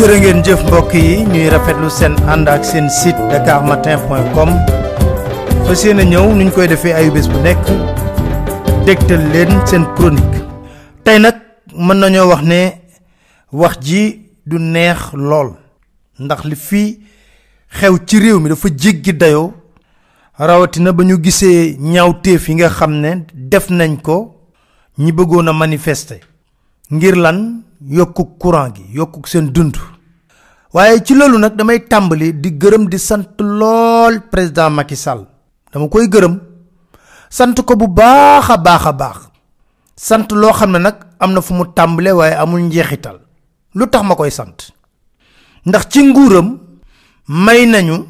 [0.00, 4.48] jërë ngeen jëf mbokk yi ñuy rafetlu seen ànd ak seen site dakarmatin.com
[5.66, 7.60] fas a ñëw nuñ koy defee ayu bés bu nekk
[8.86, 10.40] dégtal leen seen chronique
[11.04, 11.36] tey nag
[11.76, 12.80] mën nañoo wax ne
[13.52, 15.52] wax ji du neex lool
[16.18, 16.96] ndax li fii
[17.68, 19.52] xew ci réew mi dafa jéggi dayoo
[20.38, 24.48] rawatina ba ñu gisee ñaawteef yi nga xam ne def nañ ko
[24.98, 26.20] ñi bëggoon a manifester
[26.90, 29.76] ngir lan yokkuk courant gi yokkuk seen dund
[30.72, 35.24] waaye ci loolu nag damay tàmbali di gërëm di sant lool président Macky Sall
[35.72, 36.38] dama koy gërëm
[37.30, 39.18] sant ko bu baax a baax a baax
[39.96, 43.18] sant loo xam ne nag am na fu mu tàmbale waaye amul njeexital
[43.74, 44.72] lu tax ma koy sant
[45.66, 46.58] ndax ci nguuram
[47.28, 48.04] may nañu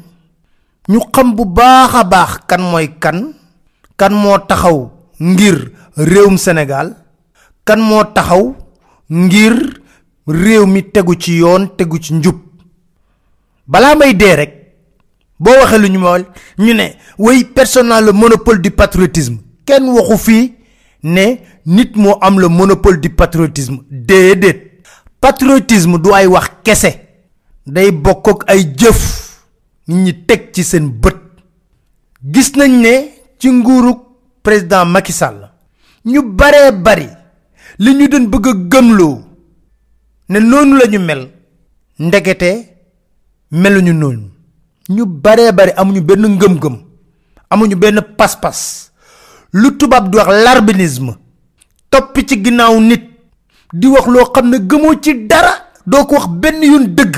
[0.89, 3.33] ñu xam bu baax a baax kan mooy kan
[3.95, 6.93] kan moo taxaw ngir réewum Sénégal
[7.63, 8.55] kan moo taxaw
[9.11, 9.55] ngir
[10.27, 12.37] réew teguchi yon, ci yoon tegu ci njub
[13.67, 14.51] balaa may dee rek
[15.39, 16.95] boo waxe lu ñu ne
[18.05, 20.55] le monopole du patriotisme Ken waxu
[21.03, 24.81] ne nit am le monopole du patriotisme déedéet
[25.19, 26.91] patriotisme du ay wax kese
[27.65, 29.41] day bokk ak ay jëf
[29.87, 31.17] nit ñi teg ci seen bët
[32.23, 33.49] gis nañ ne ci
[34.41, 35.51] président Macky Sall
[36.05, 37.11] ñu bari
[37.77, 39.17] li ñu doon bëgg a gëmloo
[40.29, 41.23] ne noonu la ñu mel
[41.99, 42.51] ndekete
[43.51, 44.29] meluñu noonu
[44.89, 46.75] ñu baree bari amuñu benn ngëm-ngëm
[47.49, 48.91] amuñu benn pas-pas
[49.53, 51.13] lu tubaab di wax larbinisme
[51.89, 53.03] topp ci ginnaaw nit
[53.73, 55.53] di wax loo xam ne gëmoo ci dara
[55.85, 57.13] doo ko wax benn yoon dëgg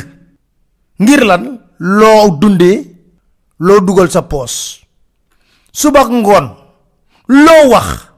[1.00, 1.44] ngir lan
[1.80, 2.80] loo dundee
[3.60, 4.56] loo dugal sa poos
[5.72, 6.48] suba ngoon
[7.28, 8.13] loo wax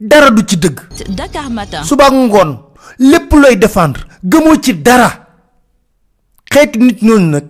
[0.00, 0.78] dara du ci dëgg.
[1.08, 1.82] Dakar Matin.
[1.84, 2.58] suba ngoon
[2.98, 5.10] lépp looy défendre gëmoo ci dara
[6.50, 7.46] xeetu nit ñooñu nag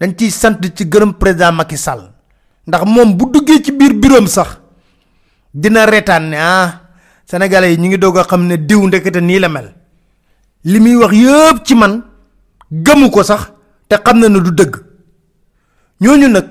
[0.00, 2.10] dañ ciy sant ci gërëm président Macky Sall
[2.66, 4.58] ndax moom bu duggee ci biir biroom sax
[5.54, 6.80] dina reetaan ne ah
[7.26, 9.72] sénégalais yi ñu ngi doog a xam ne diw ndekete nii la mel
[10.64, 12.02] li muy wax yëpp ci man
[12.72, 13.52] gëmu ko sax
[13.88, 14.76] te xam na na du dëgg
[16.00, 16.46] ñooñu nag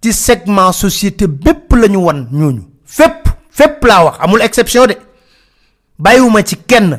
[0.00, 3.33] ci segment société bépp lañu ñu wan ñooñu fépp.
[3.56, 4.96] fep la wax amul exception de
[5.98, 6.98] bayiwuma ci kenn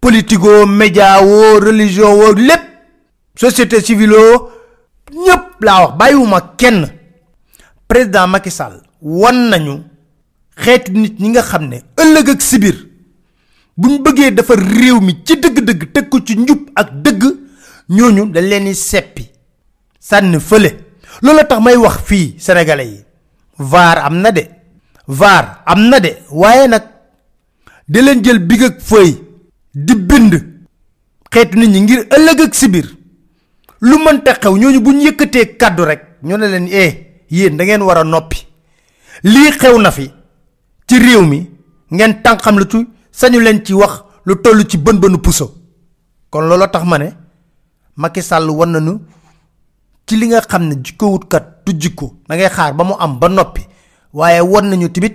[0.00, 2.62] politigo média wo religion wo lépp
[3.36, 4.50] société civile woo
[5.12, 6.88] ñëpp wax bayiwuma kenn
[7.88, 9.82] président Macky Sall wan nañu
[10.56, 12.74] xeetu nit ñi nga xam ne ëllëg ak sibir
[13.76, 17.22] buñ bëggee dafa réew mi ci dëgg-dëgg tekku ci njub ak dëgg
[17.88, 19.24] ñooñu dañ leen di seppi
[20.00, 20.70] sànni fële
[21.22, 23.00] loola tax may wax fii sénégalais yi
[23.70, 24.30] vaar am na
[25.16, 26.82] vaar am na de waaye nag
[27.88, 29.10] di leen jël big ak fëy
[29.74, 30.32] di bind
[31.32, 32.96] xeetu nit ñi ngir ëllëg ak sibir biir
[33.80, 36.92] lu mënta xew ñooñu bu ñu yëkkatee kàddu rek ñoo ne leen eh
[37.30, 38.38] yéen dangeen ngeen war a noppi
[39.22, 40.12] lii xew na fi
[40.86, 41.50] ci réew mi
[41.92, 43.94] ngeen tànqam lu ci sañu leen ci wax
[44.26, 45.46] lu toll ci bën bënu puso
[46.30, 47.08] kon looloo tax ma ne
[47.96, 49.00] Macky sàll war nañu
[50.06, 53.18] ci li nga xam ne jikkowut kat du jikko da ngay xaar ba mu am
[53.18, 53.60] ba noppi
[54.12, 55.14] waaye won nañu tamit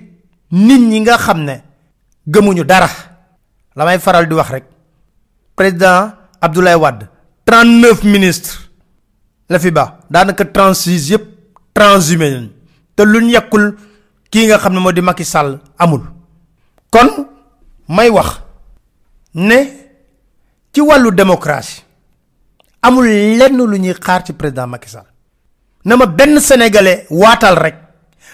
[0.52, 1.62] nit ñi nga xam ne
[2.28, 2.90] gëmuñu dara
[3.76, 4.64] la faral di wax rek
[5.56, 6.12] président
[6.42, 7.10] Abdoulaye Wade
[7.46, 8.60] 39 ministre
[9.50, 11.24] la fi ba daanaka 36 yëpp
[11.74, 12.48] transhumé nañ
[12.96, 13.76] te lu yekkul
[14.30, 16.02] kii nga xam ne moo di Macky Sall amul.
[16.90, 17.28] kon
[17.88, 18.42] may wax
[19.34, 19.58] ne
[20.72, 21.84] ci wàllu démocratie
[22.82, 24.90] amul lenn lu ñuy xaar ci président Macky
[25.86, 27.83] na ma benn sénégalais waatal rek.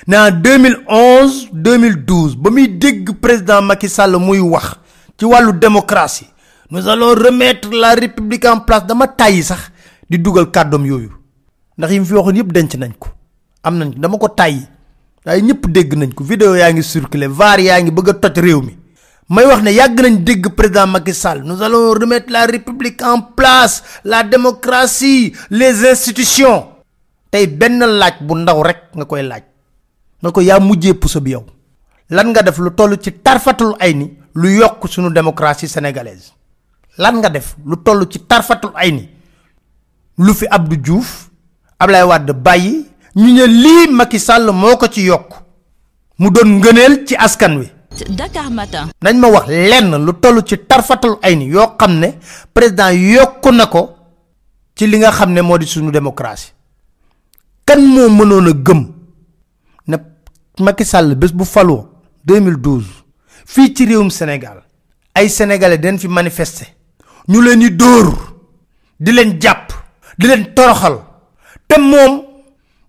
[0.07, 2.49] ne 2011 2012 ba
[2.83, 4.79] dig président Macky Sall muy wax
[5.19, 6.27] ci walu démocratie
[6.71, 9.71] nous allons remettre la république en place dama tayi sax
[10.09, 11.11] di dugal kàddoom yoyu.
[11.77, 13.09] ndax yim fi waxoon yëpp denc nañ ko
[13.63, 14.61] am nañ dama ko tayi.
[15.25, 18.77] Day ñep dégg nañ ko vidéo yaa ngi circulé vaar yaa ngi bëgg toj mi
[19.29, 23.19] may wax ne yag nañ dig président Macky Sall nous allons remettre la république en
[23.21, 26.65] place la démocratie les institutions
[27.29, 29.43] Tay ben laaj bu ndaw rek nga koy laaj
[30.21, 31.45] nako ya mujjé pousso puso bi yow
[32.09, 36.33] lan nga def lu tollu ci tarfatul ayni lu yok sunu démocratie sénégalaise
[36.97, 39.09] lan nga def lu tollu ci tarfatul ayni
[40.17, 41.29] lu fi abdou diouf
[41.79, 42.85] ablay wad bayyi
[43.15, 45.39] ñu ñe li Macky Sall moko ci yok
[46.19, 47.71] mu don ngeenel ci askan wi
[48.09, 51.99] Dakar matin nañ ma wax lenn lu tollu ci tarfatul ayni yo xam
[52.53, 53.95] président nako
[54.75, 56.51] ci li nga xam modi suñu sunu démocratie
[57.65, 58.98] kan mo mënon gëm
[60.59, 61.85] Macky sàll bés bu faloo
[62.25, 62.83] 2012
[63.45, 64.63] fii ci réewum Sénégal
[65.15, 66.67] ay sénégalais dañ fi manifester
[67.27, 68.33] ñu leen di dóor
[68.99, 69.71] di leen jàpp
[70.17, 70.97] di leen toroxal
[71.67, 72.23] te moom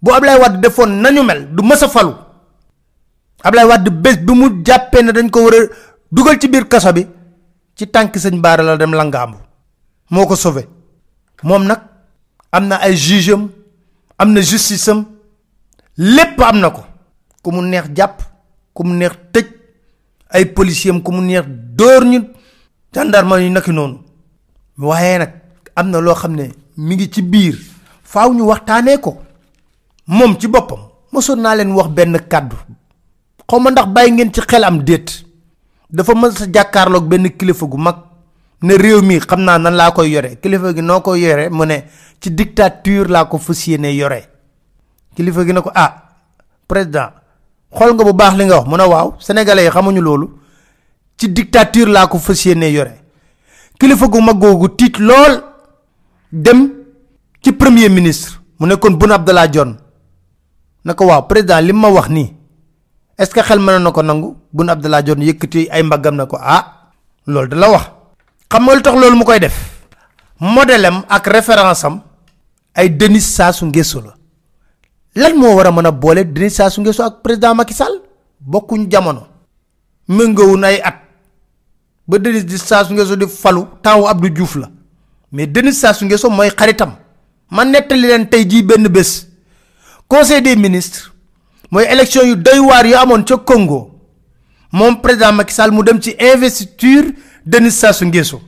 [0.02, 2.12] bu Ablaye Wade defoon nañu mel du mësa a falu
[3.44, 5.66] Ablaye Wade bés bi mu jàppee ne dañ ko war a
[6.12, 7.06] dugal ci biir kaso bi
[7.76, 9.36] ci tànk sëñ Baara la dem langaamu
[10.10, 10.66] moo ko sauvé
[11.44, 11.80] moom nag
[12.52, 13.32] am na ay juge
[14.18, 14.90] am na justice
[15.96, 16.82] lépp am na ko.
[17.42, 18.16] ku mu neex jàpp
[18.74, 19.14] ku mu neex
[20.30, 21.44] ay policiers ku mu neex
[21.74, 22.20] dóor ñu
[22.92, 23.98] gendarme yi naki noonu
[24.78, 25.30] waaye nag
[25.76, 27.56] am na loo xam ne mi ngi ci biir
[28.04, 29.16] faaw ñu waxtaanee ko
[30.06, 30.80] moom ci boppam
[31.12, 32.56] mosoon naa leen wax benn kàddu
[33.48, 35.24] xaw ma ndax bàyyi ngeen ci xel am déet
[35.90, 37.96] dafa mën sa jàkkaarloog benn kilifa gu mag
[38.62, 41.64] ne réew mi xam naa nan laa koy yore kilifa gi noo koy yore mu
[41.64, 41.84] ne
[42.20, 44.20] ci dictature laa ko fas yore
[45.16, 45.90] kilifa gi ne ko ah
[46.68, 47.19] président
[47.76, 50.26] xol nga bu baax li nga wax mu ne waaw sénégalais yi xamuñu loolu
[51.18, 52.94] ci dictature laa ko fas yore
[53.78, 55.34] kilifa gu mag googu tiit lool
[56.32, 56.60] dem
[57.42, 59.76] ci premier ministre mu kon bun abdallah john
[60.84, 62.34] Nako ko waaw président lim ma wax ni
[63.18, 66.38] est ce que xel mën na ko nangu bun abdallah john yëkkati ay mbagam ko
[66.40, 66.90] ah
[67.26, 67.84] lol, da la wax
[68.50, 69.54] xam nga tax loolu mu koy def
[70.40, 72.00] modelem ak référence am
[72.74, 74.14] ay denis saasu ngesu la
[75.14, 78.00] lan moo war a mën a boole Denis su Nguesso ak président Macky Sall
[78.40, 79.26] bokkuñ jamono
[80.08, 81.02] méngoowuñ ay at
[82.06, 84.70] ba Denis di Sassou Nguesso di falu temps wu Abdou Diouf la
[85.32, 86.94] mais Denis Sassou Nguesso mooy xaritam
[87.50, 89.26] man nettali leen tey jii benn bés
[90.08, 91.10] conseil des ministres
[91.70, 93.98] mooy élection yu doy waar yu amoon ca Congo
[94.72, 97.10] moom président Macky Sall mu dem ci investiture
[97.44, 98.40] Denis Sassou Nguesso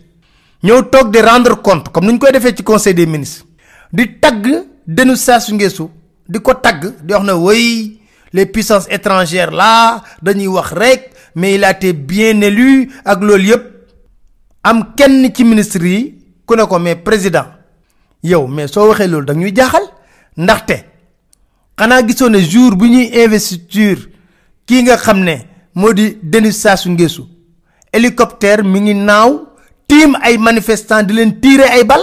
[0.62, 3.44] ñëw toog de rendre compte comme ni ñu koy defee ci conseil des ministres
[3.92, 4.46] di tagg
[4.86, 5.90] Denis su Nguesso
[6.32, 7.98] di ko tagg di wax na wey
[8.32, 11.02] les puissances étrangères là dañuy wax rek
[11.34, 13.62] mais il a été bien élu ak lool yépp
[14.64, 16.14] am kenn ci ministre yi
[16.46, 17.44] ku ne ko mais président
[18.22, 19.84] yow mais soo waxee loolu da ñuy jaaxal
[20.36, 20.76] ndaxte
[21.78, 24.08] xanaa gisoo ne jour bu ñuy investiture
[24.66, 25.34] kii nga xam ne
[25.74, 26.64] moo di Denis
[27.92, 29.48] hélicoptère mi ngi naaw
[29.86, 32.00] tiim ay manifestants di leen tirer ay bal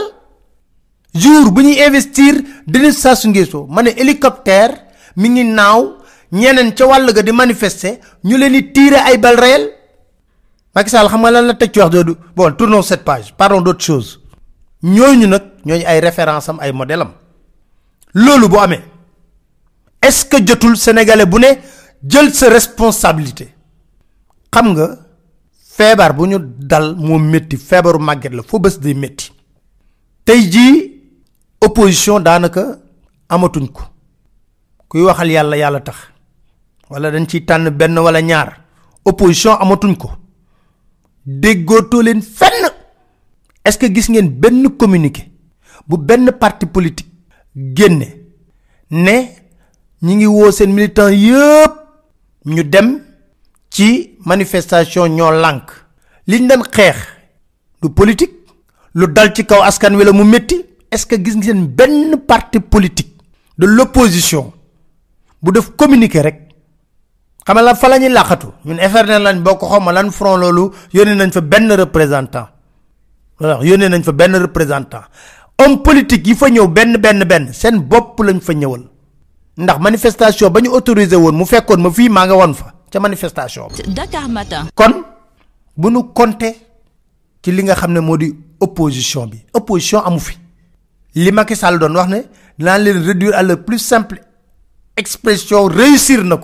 [1.14, 4.74] jour bu ñuy investir dina saa su ngeesoo ma ne hélicoptère
[5.16, 5.96] mi ngi naaw
[6.32, 9.70] ñeneen ca wàll ga di manifester ñu leen di tirer ay balles réel
[10.76, 13.62] Macky Sall xam nga lan la teg ci wax jooju bon tournons cette page parlons
[13.62, 14.20] d'autre chose
[14.84, 17.12] ñooñu nag ñooñu ay référence am ay modèle am
[18.14, 18.84] loolu bu amee
[20.02, 21.48] est-ce que jotul sénégalais bu ne
[22.08, 23.50] jël sa responsabilité
[24.52, 24.96] xam nga
[25.76, 29.34] feebar bu ñu dal moo métti feebaru màgget la fo bés day métti
[30.24, 30.99] tey jii
[31.62, 32.80] opposition daanaka
[33.30, 33.84] amatuñ ko
[34.88, 35.96] kuy waxal yàlla yàlla tax
[36.90, 38.64] wala dañ ci tànn benn wala ñaar
[39.06, 40.10] opposition amatuñ ko
[41.26, 42.64] déggootoo leen fenn
[43.66, 45.30] est-ce que gis ngeen benn communiqué
[45.88, 47.12] bu benn parti politique
[47.76, 48.08] génne
[48.92, 49.16] ne
[50.04, 51.74] ñi ngi woo seen militant yëpp
[52.46, 53.02] ñu dem
[53.70, 55.68] ci manifestation ñoo lànk
[56.28, 56.96] liñ daan xeex
[57.82, 58.32] du politique
[58.94, 62.60] lu dal ci kaw askan wi la mu métti est-ce que gis ngeen benn parti
[62.60, 63.16] politique
[63.58, 64.54] de l'opposition
[65.42, 66.40] bu def communiquer rek
[67.46, 71.16] xam la fa la ñuy làqatu ñun FRN lañ bokk xawma lan front loolu yónnee
[71.16, 72.50] nañ fa benn représentant
[73.40, 75.02] voilà yónnee nañ fa benn représentant
[75.60, 78.86] homme politique yi fa ñëw benn benn benn seen bopp lañ fa ñëwal
[79.58, 83.00] ndax manifestation ba ñu autorisé woon mu fekkoon ma fii maa nga woon fa ca
[83.00, 85.04] manifestation Dakar matin kon
[85.78, 86.56] bu nu compté
[87.42, 90.20] ci li nga xam ne moo di opposition bi opposition amu
[91.24, 92.22] li Macky Sall wax ne
[93.08, 94.22] réduire à la plus simple
[94.96, 96.40] expression réussir na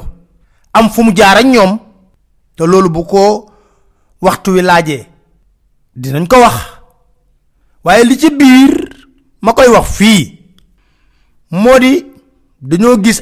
[0.73, 1.79] am fu mu jaar ak ñoom
[2.95, 3.21] bu ko
[4.21, 4.61] waxtu wi
[6.29, 6.35] ko
[7.83, 8.29] wax li ci
[9.41, 10.01] ma wax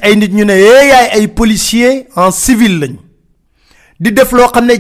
[0.04, 2.96] ay nit eh, policiers en civil lañ
[4.00, 4.74] di def loo xam ne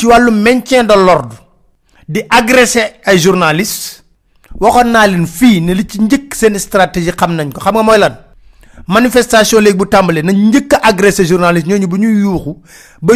[0.00, 1.36] ci maintien de l'ordre
[2.08, 4.03] di agresser ay journalistes
[4.60, 8.16] une ne li ci stratégie xam ko xam nga moy lan
[8.86, 10.74] manifestation leg bu tambalé na ñëk
[11.24, 12.52] journaliste bu ñuy yuuxu
[13.02, 13.14] ba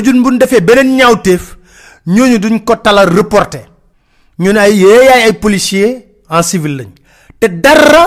[3.05, 3.67] reporter
[4.39, 4.85] ñun ay
[5.27, 6.89] ay policier en civil lañ
[7.41, 8.07] vous dara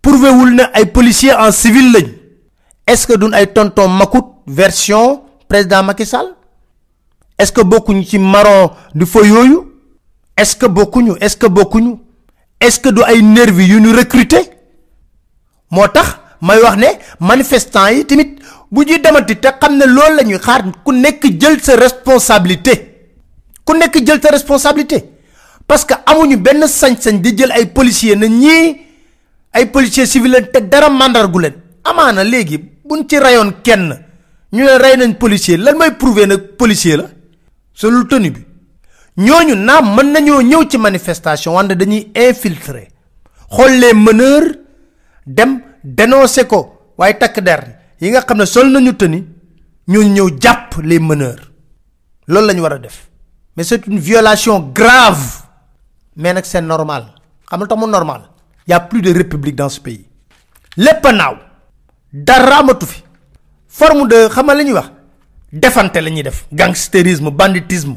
[0.00, 1.92] prouvé wul na ay policier en civil
[2.86, 6.34] est-ce que duñ ay tonton Makout version président Macky Sall
[7.38, 9.20] est-ce que vous ci marrons du fo
[10.34, 11.16] est-ce que vous..
[11.20, 12.00] est-ce que vous
[12.62, 14.40] est-ce que du ay nervi yu ñu recruter
[15.70, 16.08] motax
[16.42, 16.86] may wax ne
[17.20, 18.30] manifestant yi tamit
[18.70, 19.34] bu demati
[19.70, 22.74] ne loolu xaar ku nekk jël sa responsabilité
[23.64, 24.98] ku nekk jël responsabilité
[25.66, 31.38] parce que amuñu benn sañ-sañ di jël ay policiers na policiers civils te dara màndargu
[31.42, 31.54] leen
[31.84, 33.88] amaana léegi buñ ci rayon kenn
[34.52, 35.58] ñu nañ policier
[35.98, 37.08] prouver nag policier la
[39.16, 42.88] ñooñu naam mën nañoo ñëw ci manifestation wante dañuy infiltrer
[43.50, 44.54] xool les meneurs
[45.26, 49.18] dem dénoncé ko waaye takk der yi nga xam ne sol nañu tëni
[49.88, 51.42] ñooñu ñëw jàpp les meneurs
[52.26, 53.08] loolu la ñu war def
[53.54, 55.42] mais c'est une violation grave
[56.16, 57.04] mais nag c'est normal
[57.50, 58.22] xam nga mu normal
[58.66, 60.06] y a plus de république dans ce pays
[60.78, 61.36] lépp naaw
[62.14, 63.02] dara amatu fi
[63.68, 64.90] forme de xam nga la ñuy wax
[65.52, 67.96] defante la def gangsterisme banditisme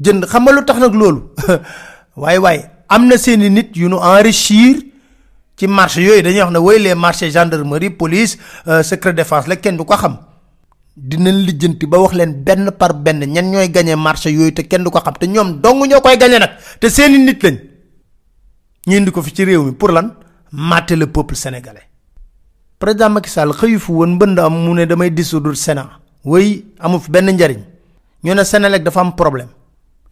[0.00, 1.20] jënd xam lu tax nag loolu
[2.16, 4.76] waaye waaye am na seeni nit yu nu enrichir
[5.56, 8.36] ci marché yooyu dañuy wax ne woy les marchés gendarmerie police
[8.66, 10.18] euh, secret défense la kenn du ko xam
[10.96, 14.82] dina lijjanti ba wax leen benn par benn ñan ñooy gañe marché yooyu te kenn
[14.84, 17.56] du ko xam te ñoom dong ñoo koy gañe nag te seeni nit lañ
[18.86, 20.10] ñu indi ko fi ci réew mi pour lan
[20.50, 21.86] mater le peuple sénégalais.
[22.80, 25.88] président Macky Sall xëyu fu woon mbënd am mu ne damay dissoudre Sénat
[26.24, 27.58] way amul fi benn njariñ
[28.24, 29.48] ñu ne Sénélec dafa am problème.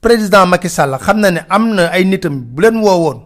[0.00, 3.18] président Macky Sall xam na ne am na ay nitam bu leen woowoon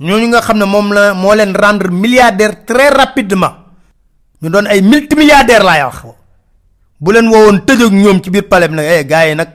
[0.00, 3.54] ñooñu nga xam ne moom la moo leen rendre milliardaire très rapidement
[4.42, 5.98] ñu doon ay multimilliardaire laay wax
[7.02, 9.50] bu leen woowoon tëjëg ñoom ci biir pale bi nag ay eh, gars yi nag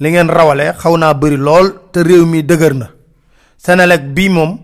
[0.00, 2.86] li ngeen rawale xaw naa bëri lool te réew mi dëgër na
[3.60, 4.58] Senelec bii moom.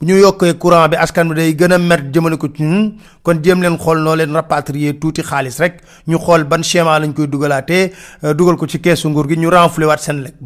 [0.00, 2.98] bu ñu yokkee courant bi askan bi day gën a mer jëmale ko ci ñun
[3.22, 7.12] kon jéem leen xool noo leen rapatrier tuuti xaalis rek ñu xool ban schéma lañ
[7.12, 7.92] koy dugalaatee
[8.24, 10.36] euh, dugal ko ci keesu nguur gi ñu renflouer waat seen lekk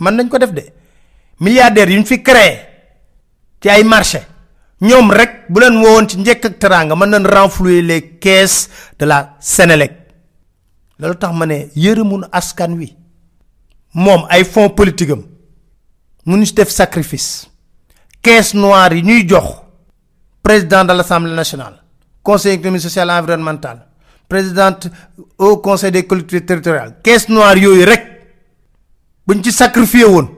[0.00, 0.64] mën nañ ko def de
[1.40, 2.52] milliardaires yu ñu fi créé
[3.60, 4.20] ci ay marché
[4.80, 9.04] ñoom rek bu leen woowoon ci njëkk ak teraanga mën nañ renflouer les caisses de
[9.06, 9.92] la Sénélec
[10.98, 12.88] loolu tax ma ne yërëmunu askan wi
[13.94, 15.22] moom ay fonds politique am
[16.26, 17.51] mënuñu def sacrifice.
[18.22, 19.56] caisse noire yi ñuy jox
[20.42, 21.82] président de l'Assemblée nationale
[22.22, 23.86] conseil économique social et environnemental
[24.28, 24.86] présidente
[25.38, 28.02] au conseil des collectivités territoriales caisse noire yooyu rek
[29.26, 30.28] buñ ci sacrifié woon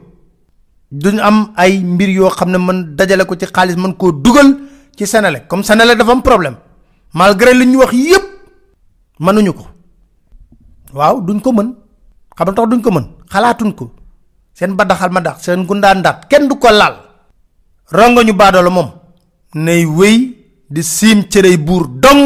[0.90, 4.48] duñ am ay mbir yoo xam ne man dajale ko ci xaalis man koo dugal
[4.96, 6.56] ci Senelec comme Senelec dafa am problème
[7.12, 8.24] malgré li ñu wax yépp
[9.20, 9.66] mënuñu ko
[10.94, 11.70] waaw duñ ko mën
[12.34, 13.92] xam tax duñ ko mën xalaatuñ ko
[14.54, 17.03] seen baddaxal ma seen gundaan daat kenn du ko laal
[17.90, 18.88] rongoñu baadolo moom
[19.54, 20.18] nay wéy
[20.70, 22.22] di Sim cërey bur dong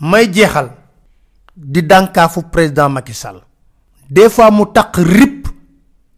[0.00, 0.68] may jeexal
[1.54, 3.40] di Dankafu président Macky Sall
[4.10, 5.48] des fois mu taq rip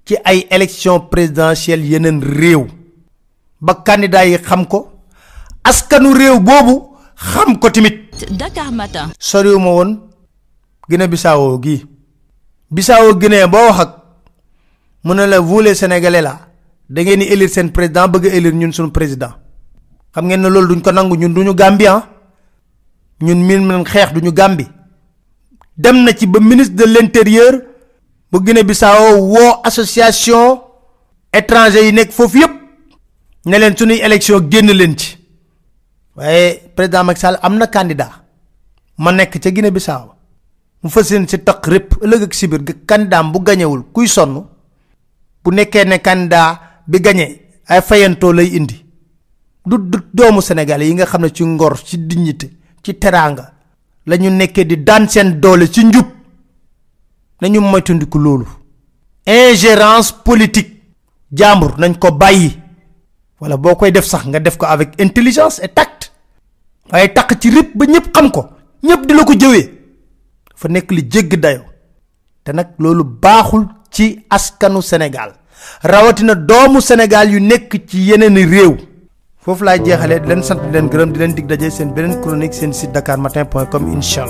[0.05, 2.67] ci ay élection présidentielle yeneen réew
[3.61, 4.91] ba candidat yi xam ko
[5.65, 9.91] askanu réew Bobu xam ko timit Dakar matin soriwuma woon
[10.89, 11.85] Guinée Bissau gi
[12.71, 13.97] Bissau Guinée boo wax ak
[15.05, 16.25] ne la sénégalais
[16.89, 19.33] da ngeen ni élire sen président bëgg élire ñun suñu président
[20.13, 22.09] xam ngeen ne loolu duñ ko nangu ñun duñu gambien ah.
[23.21, 24.67] ñun min min xeex duñu gambi
[25.77, 27.53] dem na ci ba ministre de l'intérieur
[28.33, 30.61] bu guinée bissau wo association
[31.33, 32.53] étranger yi nekk foofu yépp
[33.47, 35.19] ne leen suñu élection génn leen ci
[36.17, 38.13] waaye président Macky Sall am na candidat
[38.97, 40.13] ma nekk ca guinée bissau
[40.83, 41.91] mu fas si rëpp
[42.23, 44.43] ak sibir candidat bu gañewul kuy sonn
[45.45, 47.33] bu nekkee ne candidat bi gañee
[47.71, 48.77] ay fayantoo lay indi
[49.69, 52.47] du du doomu Sénégal yi nga xam ne ci ngor ci dignité
[52.83, 53.45] ci teraanga
[54.09, 56.07] lañu nekkee di daan seen doole ci njub
[57.41, 58.47] nañu moytandiku loolu
[59.27, 60.73] ingérence politique
[61.37, 62.51] jàmbur nañ ko bàyyi
[63.41, 66.01] wala boo koy def sax nga def ko avec intelligence et tact
[66.91, 68.43] waaye taq ci rëpp ba ñëpp xam ko
[68.83, 69.67] ñëpp di la ko jëwee
[70.59, 71.65] fa nekk li jégg dayoo
[72.45, 73.65] te nag loolu baaxul
[73.95, 75.31] ci askanu Sénégal
[75.83, 78.75] rawatina doomu Sénégal yu nekk ci yeneen réew
[79.45, 82.55] foofu laay jeexalee leen sant di leen gërëm di leen dig daje seen beneen chronique
[82.55, 84.27] seen site dakar matin point com incha